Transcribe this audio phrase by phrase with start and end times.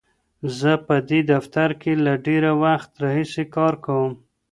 [0.59, 4.11] زه په دې دفتر کې له ډېر وخت راهیسې کار کوم.